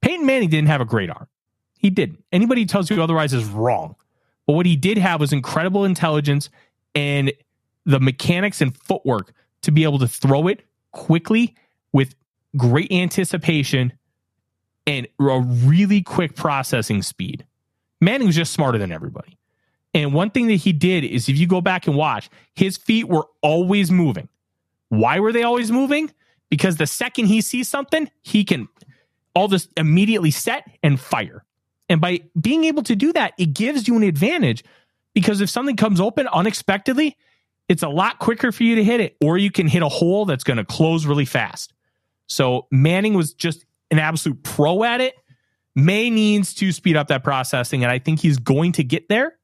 [0.00, 1.26] Peyton Manning didn't have a great arm.
[1.78, 2.22] He didn't.
[2.32, 3.96] Anybody who tells you otherwise is wrong.
[4.46, 6.50] But what he did have was incredible intelligence
[6.94, 7.32] and
[7.84, 10.62] the mechanics and footwork to be able to throw it
[10.92, 11.54] quickly
[11.92, 12.14] with
[12.56, 13.92] great anticipation
[14.86, 17.44] and a really quick processing speed.
[18.00, 19.36] Manning was just smarter than everybody.
[19.94, 23.08] And one thing that he did is if you go back and watch, his feet
[23.08, 24.28] were always moving.
[24.90, 26.12] Why were they always moving?
[26.50, 28.68] Because the second he sees something, he can
[29.34, 31.44] all just immediately set and fire.
[31.88, 34.64] And by being able to do that, it gives you an advantage
[35.14, 37.16] because if something comes open unexpectedly,
[37.68, 40.24] it's a lot quicker for you to hit it, or you can hit a hole
[40.24, 41.72] that's going to close really fast.
[42.26, 45.14] So Manning was just an absolute pro at it.
[45.74, 49.36] Maye needs to speed up that processing, and I think he's going to get there.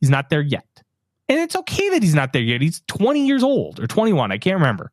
[0.00, 0.66] He's not there yet.
[1.28, 2.60] And it's okay that he's not there yet.
[2.60, 4.32] He's 20 years old or 21.
[4.32, 4.90] I can't remember.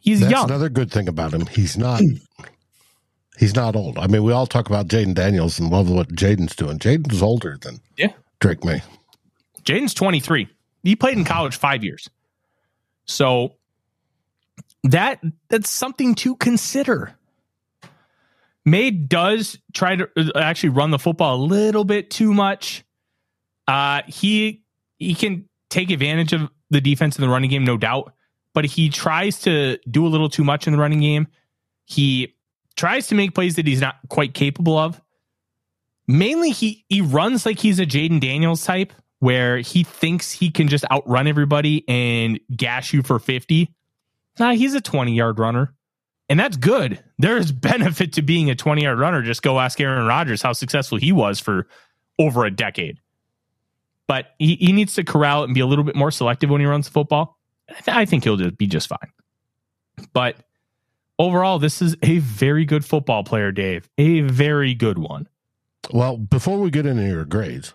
[0.00, 0.44] He's That's young.
[0.50, 1.46] another good thing about him.
[1.46, 2.00] He's not
[3.38, 3.98] he's not old.
[3.98, 6.78] I mean, we all talk about Jayden Daniels and love what Jayden's doing.
[6.78, 8.12] Jayden's older than yeah.
[8.40, 8.82] Drake Maye.
[9.62, 10.48] Jayden's 23.
[10.82, 12.08] He played in college five years.
[13.04, 13.54] So
[14.84, 17.16] that that's something to consider.
[18.64, 22.84] Maye does try to uh, actually run the football a little bit too much.
[23.66, 24.64] Uh, he
[24.98, 28.12] he can take advantage of the defense in the running game, no doubt,
[28.54, 31.28] but he tries to do a little too much in the running game.
[31.84, 32.35] He
[32.76, 35.00] tries to make plays that he's not quite capable of.
[36.06, 40.68] Mainly, he he runs like he's a Jayden Daniels type, where he thinks he can
[40.68, 43.74] just outrun everybody and gash you for fifty.
[44.38, 45.74] Nah, he's a twenty yard runner.
[46.28, 47.02] And that's good.
[47.18, 49.22] There's benefit to being a 20 yard runner.
[49.22, 51.66] Just go ask Aaron Rodgers how successful he was for
[52.18, 52.98] over a decade.
[54.08, 56.60] But he, he needs to corral it and be a little bit more selective when
[56.60, 57.38] he runs the football.
[57.86, 59.10] I think he'll just be just fine.
[60.12, 60.36] But
[61.18, 63.88] overall, this is a very good football player, Dave.
[63.98, 65.28] A very good one.
[65.92, 67.74] Well, before we get into your grades,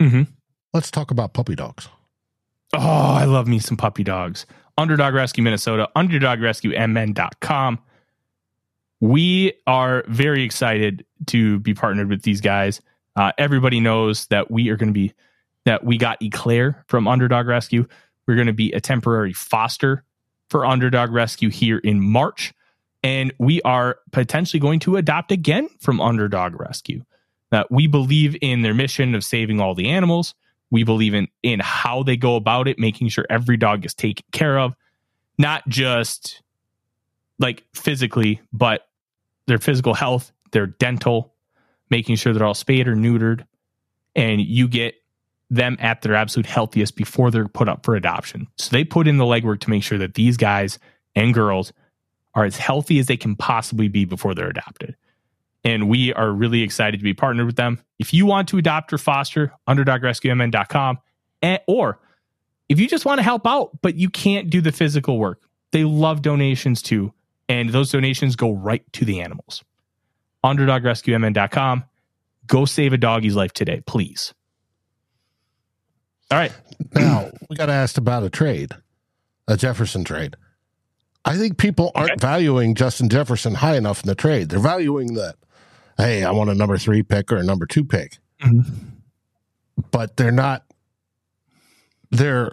[0.00, 0.22] mm-hmm.
[0.72, 1.88] let's talk about puppy dogs.
[2.74, 4.46] Oh, I love me some puppy dogs.
[4.76, 7.78] Underdog Rescue Minnesota, underdogrescuemn.com.
[9.00, 12.80] We are very excited to be partnered with these guys.
[13.16, 15.12] Uh, everybody knows that we are going to be
[15.64, 17.86] that we got Eclair from Underdog Rescue.
[18.26, 20.04] We're going to be a temporary foster
[20.50, 22.52] for Underdog Rescue here in March.
[23.02, 27.04] And we are potentially going to adopt again from Underdog Rescue.
[27.52, 30.34] Uh, we believe in their mission of saving all the animals.
[30.70, 34.26] We believe in in how they go about it, making sure every dog is taken
[34.32, 34.74] care of,
[35.38, 36.42] not just
[37.38, 38.88] like physically, but
[39.46, 41.32] their physical health, their dental,
[41.88, 43.46] making sure they're all spayed or neutered,
[44.14, 44.96] and you get
[45.50, 48.46] them at their absolute healthiest before they're put up for adoption.
[48.56, 50.78] So they put in the legwork to make sure that these guys
[51.14, 51.72] and girls
[52.34, 54.96] are as healthy as they can possibly be before they're adopted.
[55.64, 57.80] And we are really excited to be partnered with them.
[57.98, 60.98] If you want to adopt or foster, underdogrescuemn.com.
[61.42, 61.98] And, eh, or
[62.68, 65.40] if you just want to help out, but you can't do the physical work,
[65.72, 67.12] they love donations too.
[67.48, 69.64] And those donations go right to the animals.
[70.44, 71.84] Underdogrescuemn.com.
[72.46, 74.34] Go save a doggy's life today, please.
[76.30, 76.52] All right.
[76.94, 78.72] Now, we got asked about a trade,
[79.46, 80.36] a Jefferson trade.
[81.24, 82.20] I think people aren't okay.
[82.20, 84.48] valuing Justin Jefferson high enough in the trade.
[84.48, 85.36] They're valuing that,
[85.96, 88.18] hey, I want a number three pick or a number two pick.
[88.42, 88.72] Mm-hmm.
[89.90, 90.64] But they're not,
[92.10, 92.52] they're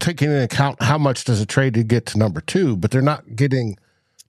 [0.00, 3.02] taking into account how much does a trade to get to number two, but they're
[3.02, 3.76] not getting,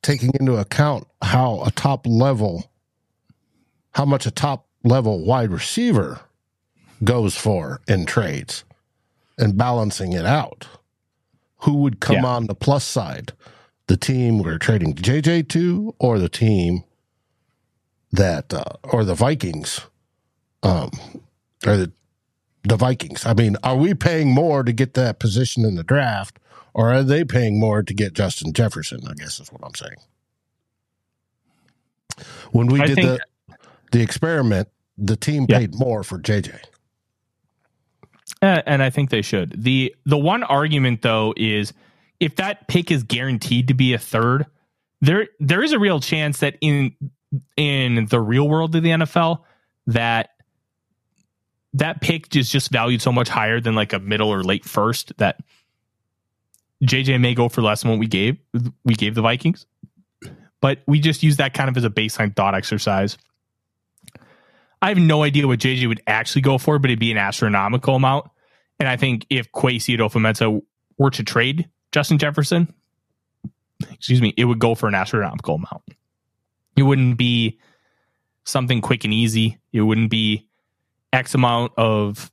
[0.02, 2.72] taking into account how a top level,
[3.92, 6.20] how much a top level wide receiver
[7.04, 8.64] goes for in trades
[9.38, 10.68] and balancing it out.
[11.60, 12.26] Who would come yeah.
[12.26, 13.34] on the plus side?
[13.88, 16.84] The team we're trading JJ to, or the team
[18.12, 19.82] that, uh, or the Vikings,
[20.64, 20.90] um,
[21.66, 21.92] or the
[22.64, 23.26] the Vikings.
[23.26, 26.40] I mean, are we paying more to get that position in the draft,
[26.74, 29.02] or are they paying more to get Justin Jefferson?
[29.08, 29.98] I guess is what I'm saying.
[32.52, 33.20] When we I did think, the
[33.92, 35.60] the experiment, the team yeah.
[35.60, 36.60] paid more for JJ.
[38.42, 39.64] Uh, and I think they should.
[39.64, 41.74] The the one argument though is
[42.20, 44.46] if that pick is guaranteed to be a third,
[45.02, 46.96] there there is a real chance that in
[47.58, 49.42] in the real world of the NFL
[49.88, 50.32] that
[51.74, 55.16] that pick is just valued so much higher than like a middle or late first
[55.18, 55.44] that
[56.84, 58.38] JJ may go for less than what we gave
[58.84, 59.66] we gave the Vikings.
[60.62, 63.18] But we just use that kind of as a baseline thought exercise.
[64.82, 67.96] I have no idea what JJ would actually go for, but it'd be an astronomical
[67.96, 68.30] amount.
[68.80, 70.62] And I think if Kwesi Adofo-Mensah
[70.98, 72.74] were to trade Justin Jefferson,
[73.92, 75.84] excuse me, it would go for an astronomical amount.
[76.76, 77.60] It wouldn't be
[78.44, 79.58] something quick and easy.
[79.72, 80.48] It wouldn't be
[81.14, 82.32] X amount of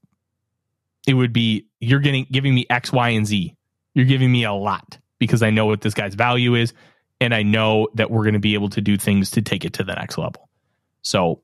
[1.07, 3.57] it would be you're getting giving me X, Y, and Z.
[3.94, 6.72] You're giving me a lot because I know what this guy's value is,
[7.20, 9.72] and I know that we're going to be able to do things to take it
[9.74, 10.48] to the next level.
[11.02, 11.42] So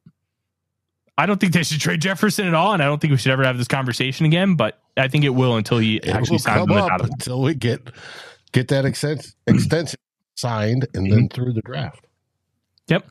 [1.19, 3.33] I don't think they should trade Jefferson at all, and I don't think we should
[3.33, 4.55] ever have this conversation again.
[4.55, 7.91] But I think it will until he it actually signs up until we get
[8.53, 9.99] get that extension extension
[10.37, 11.15] signed and mm-hmm.
[11.17, 12.07] then through the draft.
[12.87, 13.11] Yep.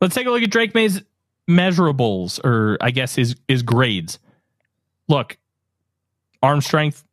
[0.00, 1.00] Let's take a look at Drake Maye's
[1.48, 4.18] measurables, or I guess his his grades.
[5.08, 5.38] Look,
[6.42, 7.04] arm strength,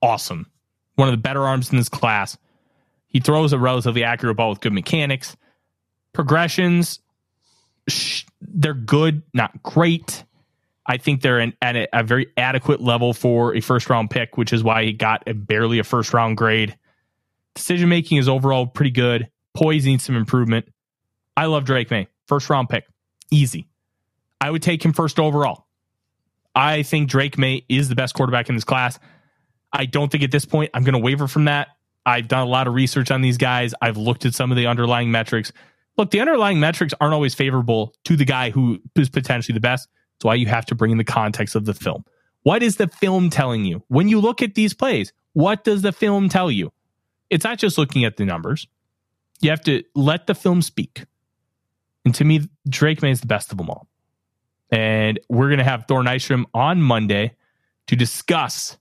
[0.00, 0.46] awesome.
[0.94, 2.38] One of the better arms in this class.
[3.08, 5.36] He throws a relatively accurate ball with good mechanics.
[6.14, 6.98] Progressions,
[8.40, 10.24] they're good, not great.
[10.86, 14.36] I think they're in, at a, a, very adequate level for a first round pick,
[14.36, 16.76] which is why he got a barely a first round grade.
[17.54, 19.28] Decision making is overall pretty good.
[19.54, 20.66] Poise needs some improvement.
[21.36, 22.08] I love Drake Maye.
[22.26, 22.84] First round pick.
[23.30, 23.68] Easy.
[24.40, 25.66] I would take him first overall.
[26.54, 28.98] I think Drake Maye is the best quarterback in this class.
[29.72, 31.68] I don't think at this point I'm going to waver from that.
[32.04, 33.74] I've done a lot of research on these guys.
[33.80, 35.52] I've looked at some of the underlying metrics
[35.96, 39.88] look, the underlying metrics aren't always favorable to the guy who is potentially the best.
[40.16, 42.04] That's why you have to bring in the context of the film.
[42.42, 43.82] What is the film telling you?
[43.88, 46.72] When you look at these plays, what does the film tell you?
[47.30, 48.66] It's not just looking at the numbers.
[49.40, 51.04] You have to let the film speak.
[52.04, 53.88] And to me, Drake Maye is the best of them all.
[54.70, 57.34] And we're going to have Thor Nystrom on Monday
[57.86, 58.76] to discuss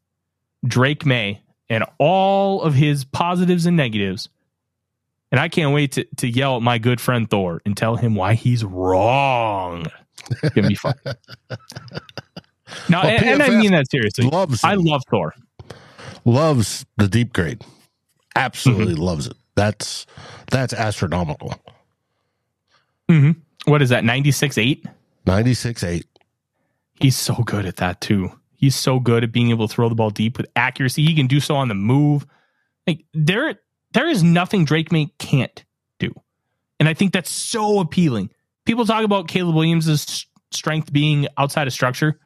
[0.66, 4.30] Drake Maye and all of his positives and negatives
[5.32, 8.16] and I can't wait to, to yell at my good friend Thor and tell him
[8.16, 9.88] why he's wrong.
[10.44, 10.96] It's gonna be fun.
[11.06, 11.16] no,
[12.92, 14.26] well, and, and, I mean that seriously.
[14.26, 15.34] Loves I love Thor.
[16.26, 17.64] Loves the deep grade.
[18.36, 19.04] Absolutely mm-hmm.
[19.04, 19.38] loves it.
[19.56, 20.06] That's
[20.50, 21.56] that's astronomical.
[23.10, 23.40] Mm-hmm.
[23.66, 24.04] What is that?
[24.04, 24.86] 96 8?
[25.26, 26.06] 96 8.
[27.00, 28.32] He's so good at that too.
[28.56, 31.04] He's so good at being able to throw the ball deep with accuracy.
[31.06, 32.26] He can do so on the move.
[32.86, 33.60] Like there
[33.94, 35.64] there is nothing Drake Maye can't
[36.00, 36.14] do.
[36.80, 38.30] And I think that's so appealing.
[38.66, 42.20] People talk about Caleb Williams' strength being outside of structure.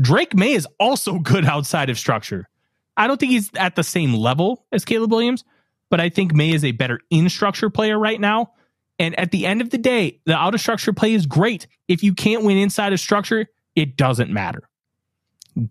[0.00, 2.48] Drake Maye is also good outside of structure.
[2.96, 5.44] I don't think he's at the same level as Caleb Williams,
[5.90, 8.52] but I think Maye is a better in structure player right now.
[8.98, 11.66] And at the end of the day, the out of structure play is great.
[11.88, 14.62] If you can't win inside of structure, it doesn't matter.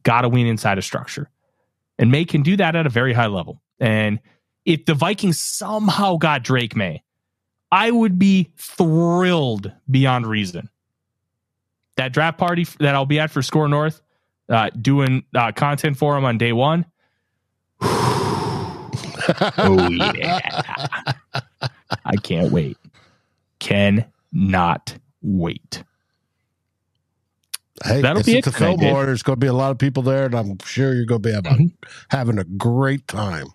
[0.04, 1.30] Got to win inside of structure.
[1.98, 3.62] And Maye can do that at a very high level.
[3.80, 4.20] And
[4.66, 7.04] if the Vikings somehow got Drake Maye,
[7.72, 10.70] I would be thrilled beyond reason.
[11.98, 14.02] That draft party that I'll be at for SKOR North,
[14.50, 16.86] uh, doing uh, content for him on day one.
[19.58, 20.40] oh yeah,
[22.06, 22.78] I can't wait.
[23.60, 25.84] Can not wait.
[27.84, 28.52] Hey, That'll be it the.
[28.52, 29.06] Fillmore.
[29.06, 31.30] There's going to be a lot of people there, and I'm sure you're going to
[31.30, 31.74] be having,
[32.10, 33.48] having a great time.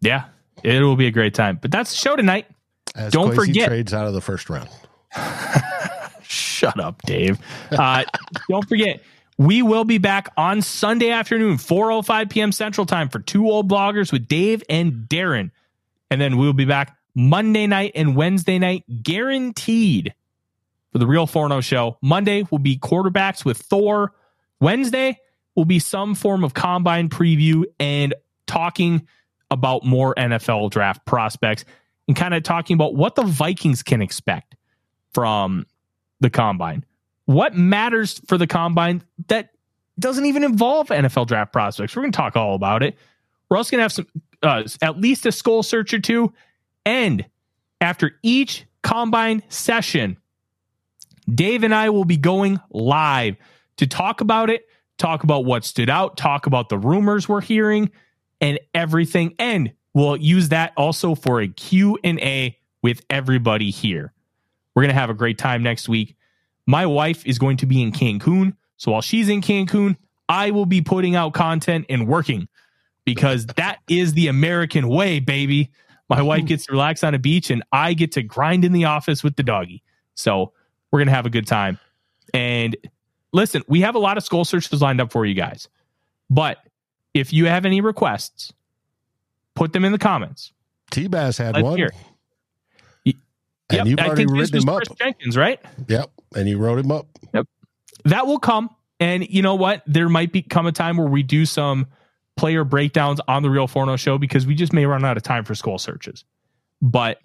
[0.00, 0.24] Yeah,
[0.62, 1.58] it will be a great time.
[1.60, 2.46] But that's the show tonight.
[2.94, 3.68] As Don't Kwesi forget.
[3.68, 4.68] trades out of the first round.
[6.22, 7.38] Shut up, Dave.
[7.70, 8.04] Uh,
[8.48, 9.02] don't forget,
[9.38, 12.52] we will be back on Sunday afternoon, 4.05 p.m.
[12.52, 15.50] Central Time for two old bloggers with Dave and Darren.
[16.10, 20.14] And then we'll be back Monday night and Wednesday night, guaranteed
[20.92, 21.98] for the Real Forno show.
[22.02, 24.12] Monday will be quarterbacks with Thor.
[24.60, 25.18] Wednesday
[25.54, 28.14] will be some form of combine preview and
[28.46, 29.06] talking
[29.50, 31.64] about more NFL draft prospects
[32.06, 34.56] and kind of talking about what the Vikings can expect
[35.12, 35.66] from
[36.20, 36.84] the combine.
[37.26, 39.50] What matters for the combine that
[39.98, 41.94] doesn't even involve NFL draft prospects?
[41.94, 42.96] We're going to talk all about it.
[43.48, 44.06] We're also going to have some,
[44.42, 46.32] uh, at least a SKOL search or two.
[46.84, 47.24] And
[47.80, 50.16] after each combine session,
[51.32, 53.36] Dave and I will be going live
[53.76, 54.66] to talk about it,
[54.98, 57.90] talk about what stood out, talk about the rumors we're hearing
[58.40, 59.34] and everything.
[59.38, 64.12] And we'll use that also for a Q&A with everybody here.
[64.74, 66.16] We're going to have a great time next week.
[66.66, 68.56] My wife is going to be in Cancun.
[68.76, 69.96] So while she's in Cancun,
[70.28, 72.48] I will be putting out content and working
[73.04, 75.70] because that is the American way, baby.
[76.08, 76.46] My wife hmm.
[76.46, 79.36] gets to relax on a beach and I get to grind in the office with
[79.36, 79.82] the doggy.
[80.14, 80.52] So
[80.90, 81.78] we're going to have a good time.
[82.32, 82.76] And
[83.32, 85.68] listen, we have a lot of SKOL searches lined up for you guys.
[86.28, 86.58] But
[87.14, 88.52] if you have any requests,
[89.54, 90.52] put them in the comments.
[90.90, 91.76] T Bass had Let's one.
[91.76, 91.94] hear it.
[93.70, 94.86] And Yep, you've I already think this written him was up.
[94.88, 95.60] Chris Jenkins, right?
[95.86, 96.10] Yep.
[96.34, 97.06] And you wrote him up.
[97.32, 97.46] Yep.
[98.04, 98.70] That will come.
[98.98, 99.82] And you know what?
[99.86, 101.86] There might be come a time where we do some
[102.36, 105.44] player breakdowns on the Real Forno show because we just may run out of time
[105.44, 106.24] for SKOL searches.
[106.82, 107.20] But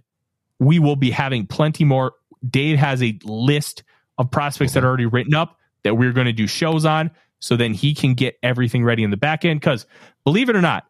[0.60, 2.14] we will be having plenty more.
[2.48, 3.84] Dave has a list
[4.18, 7.12] of prospects that are already written up that we're going to do shows on.
[7.46, 9.60] So then he can get everything ready in the back end.
[9.60, 9.86] Because
[10.24, 10.88] believe it or not,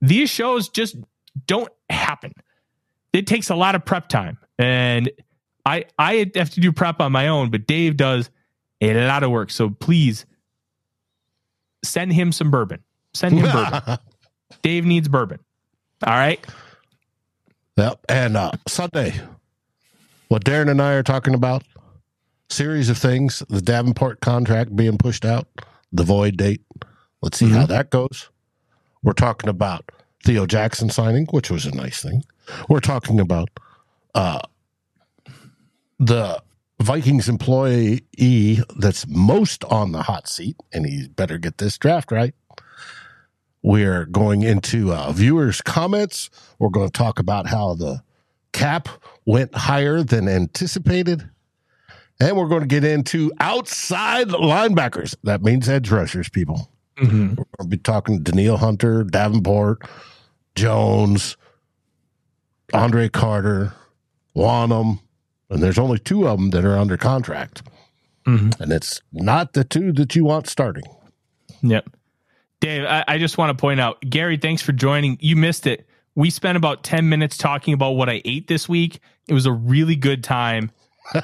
[0.00, 0.96] these shows just
[1.46, 2.32] don't happen.
[3.12, 4.38] It takes a lot of prep time.
[4.58, 5.10] And
[5.66, 8.30] I I have to do prep on my own, but Dave does
[8.80, 9.50] a lot of work.
[9.50, 10.24] So please
[11.84, 12.82] send him some bourbon.
[13.12, 13.98] Send him bourbon.
[14.62, 15.40] Dave needs bourbon.
[16.06, 16.42] All right.
[17.76, 18.06] Yep.
[18.08, 19.20] And uh, Sunday,
[20.28, 21.62] what Darren and I are talking about,
[22.48, 25.46] series of things, the Davenport contract being pushed out,
[25.92, 26.62] the void date.
[27.22, 28.30] Let's see how that goes.
[29.02, 29.90] We're talking about
[30.24, 32.24] Theo Jackson signing, which was a nice thing.
[32.68, 33.48] We're talking about
[34.14, 34.40] uh,
[35.98, 36.42] the
[36.80, 38.00] Vikings employee
[38.78, 42.34] that's most on the hot seat, and he better get this draft right.
[43.62, 46.30] We're going into uh, viewers' comments.
[46.58, 48.02] We're going to talk about how the
[48.52, 48.88] cap
[49.26, 51.29] went higher than anticipated.
[52.20, 55.16] And we're going to get into outside linebackers.
[55.24, 56.70] That means edge rushers, people.
[56.98, 57.28] Mm-hmm.
[57.30, 59.88] We're going to be talking to Danielle Hunter, Davenport,
[60.54, 61.38] Jones,
[62.74, 63.72] Andre Carter,
[64.36, 65.00] Wonnum.
[65.48, 67.62] And there's only two of them that are under contract.
[68.26, 68.60] Mhm.
[68.60, 70.84] And it's not the two that you want starting.
[71.62, 71.88] Yep.
[72.60, 75.16] Dave, I, I just want to point out, Gary, thanks for joining.
[75.20, 75.86] You missed it.
[76.14, 79.00] We spent about 10 minutes talking about what I ate this week.
[79.26, 80.70] It was a really good time.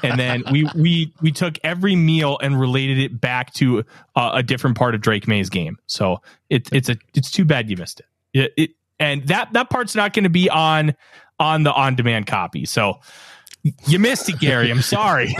[0.03, 4.43] And then we we we took every meal and related it back to uh, a
[4.43, 5.77] different part of Drake Maye's game.
[5.87, 8.05] So it's it's a it's too bad you missed it.
[8.33, 10.95] It, it and that that part's not going to be on
[11.39, 12.65] on the on demand copy.
[12.65, 12.99] So
[13.87, 14.71] you missed it, Gary.
[14.71, 15.35] I'm sorry.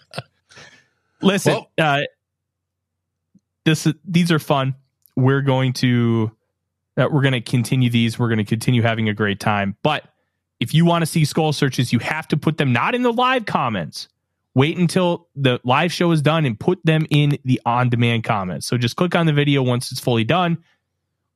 [1.22, 2.02] Listen, uh,
[3.64, 4.74] this these are fun.
[5.16, 6.30] We're going to
[6.96, 8.18] uh, we're going to continue these.
[8.18, 9.76] We're going to continue having a great time.
[9.82, 10.04] But
[10.60, 13.12] if you want to see SKOL searches, you have to put them not in the
[13.12, 14.08] live comments.
[14.54, 18.66] Wait until the live show is done and put them in the on demand comments.
[18.66, 20.56] So just click on the video once it's fully done.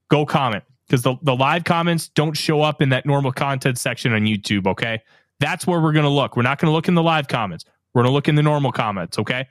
[0.08, 4.14] Go comment because the, the live comments don't show up in that normal content section
[4.14, 4.66] on YouTube.
[4.66, 5.02] Okay.
[5.38, 6.34] That's where we're going to look.
[6.34, 7.66] We're not going to look in the live comments.
[7.92, 9.18] We're going to look in the normal comments.
[9.18, 9.46] Okay.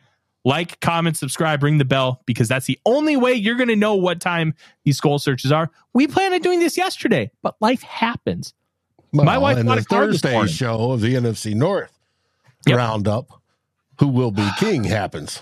[0.46, 3.96] Like, comment, subscribe, ring the bell because that's the only way you're going to know
[3.96, 4.54] what time
[4.84, 5.70] these SKOL searches are.
[5.94, 8.54] We planned on doing this yesterday, but life happens.
[9.12, 11.92] Well, My wife bought the a car this Thursday show of the NFC North
[12.68, 12.78] Yep.
[12.78, 13.42] roundup,
[14.00, 15.42] who will be king happens.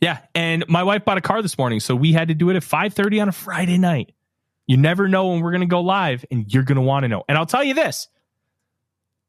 [0.00, 2.56] Yeah, and my wife bought a car this morning, so we had to do it
[2.56, 4.12] at 5:30 on a Friday night.
[4.66, 7.08] You never know when we're going to go live and you're going to want to
[7.08, 7.24] know.
[7.28, 8.08] And I'll tell you this.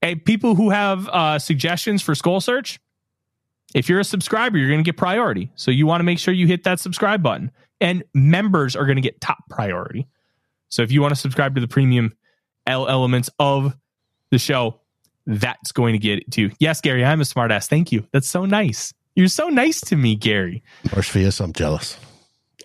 [0.01, 2.79] Hey, people who have uh, suggestions for SKOL Search,
[3.73, 5.51] if you're a subscriber, you're going to get priority.
[5.55, 7.51] So you want to make sure you hit that subscribe button.
[7.79, 10.07] And members are going to get top priority.
[10.69, 12.13] So if you want to subscribe to the premium
[12.67, 13.75] elements of
[14.29, 14.79] the show,
[15.25, 16.51] that's going to get it too.
[16.59, 17.67] Yes, Gary, I'm a smartass.
[17.67, 18.07] Thank you.
[18.11, 18.93] That's so nice.
[19.15, 20.63] You're so nice to me, Gary.
[20.95, 21.97] Orpheus, I'm jealous.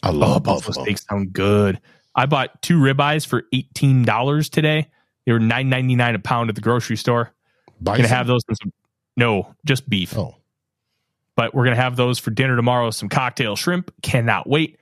[0.03, 0.85] I Oh, love both buffalo of them.
[0.85, 1.81] steaks sound good.
[2.15, 4.89] I bought two ribeyes for eighteen dollars today.
[5.27, 7.33] They were nine ninety nine a pound at the grocery store.
[7.81, 8.03] Bison?
[8.05, 8.43] Gonna have those.
[8.63, 8.73] Some,
[9.17, 10.17] no, just beef.
[10.17, 10.37] Oh,
[11.35, 12.91] But we're gonna have those for dinner tomorrow.
[12.91, 13.93] Some cocktail shrimp.
[14.03, 14.79] Cannot wait.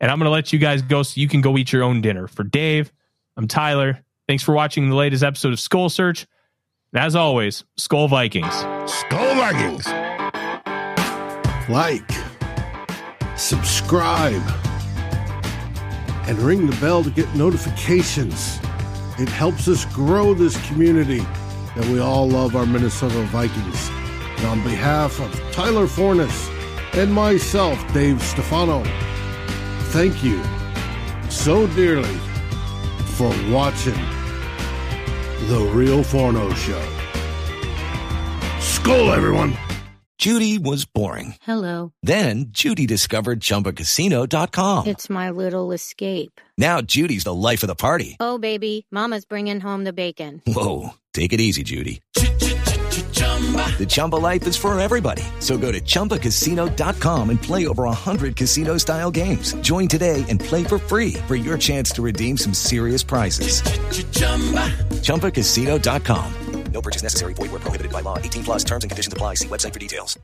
[0.00, 2.26] And I'm gonna let you guys go so you can go eat your own dinner.
[2.26, 2.92] For Dave,
[3.36, 4.00] I'm Tyler.
[4.28, 6.26] Thanks for watching the latest episode of SKOL Search.
[6.92, 8.46] And as always, SKOL Vikings.
[8.46, 9.86] SKOL Vikings.
[11.68, 12.10] like,
[13.36, 14.42] subscribe,
[16.28, 18.58] and ring the bell to get notifications.
[19.18, 21.20] It helps us grow this community
[21.76, 23.90] that we all love our Minnesota Vikings.
[24.38, 26.48] And on behalf of Tyler Forness
[26.94, 28.82] and myself, Dave Stefano,
[29.90, 30.42] thank you
[31.30, 32.18] so dearly
[33.16, 33.94] for watching
[35.46, 36.88] The Real Forno Show.
[38.58, 39.56] SKOL, everyone!
[40.18, 41.36] Judy was boring.
[41.42, 41.92] Hello.
[42.02, 44.88] Then Judy discovered ChumbaCasino.com.
[44.88, 46.40] It's my little escape.
[46.58, 48.16] Now Judy's the life of the party.
[48.18, 50.42] Oh, baby, Mama's bringing home the bacon.
[50.48, 52.00] Whoa, take it easy, Judy.
[53.78, 55.22] The Chumba life is for everybody.
[55.40, 59.52] So go to ChumbaCasino.com and play over 100 casino-style games.
[59.56, 63.60] Join today and play for free for your chance to redeem some serious prizes.
[65.02, 66.32] ChumbaCasino.com.
[66.72, 67.32] No purchase necessary.
[67.32, 68.18] Void where prohibited by law.
[68.18, 69.34] 18 plus terms and conditions apply.
[69.34, 70.18] See website for details.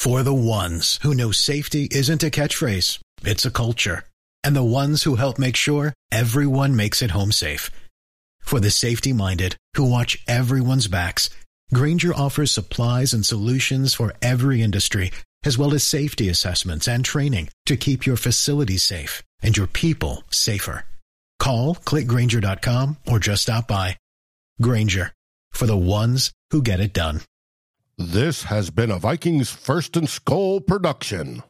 [0.00, 4.02] For the ones who know safety isn't a catchphrase, it's a culture.
[4.42, 7.70] And the ones who help make sure everyone makes it home safe.
[8.40, 11.30] For the safety minded who watch everyone's backs,
[11.74, 15.10] Grainger offers supplies and solutions for every industry,
[15.44, 20.22] as well as safety assessments and training to keep your facility safe and your people
[20.30, 20.84] safer.
[21.38, 23.98] Call clickgrainger.com or just stop by.
[24.60, 25.12] Grainger
[25.52, 27.20] for the ones who get it done.
[27.98, 31.42] This has been a Vikings First and SKOL production,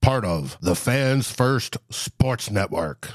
[0.00, 3.10] part of the Fans First Sports Network.